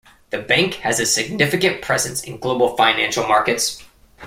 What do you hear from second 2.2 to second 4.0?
in global financial markets.